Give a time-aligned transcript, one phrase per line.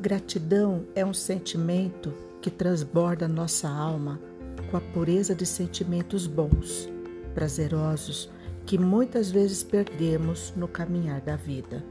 [0.00, 4.18] Gratidão é um sentimento que transborda nossa alma
[4.70, 6.88] com a pureza de sentimentos bons,
[7.34, 8.30] prazerosos,
[8.64, 11.84] que muitas vezes perdemos no caminhar da vida.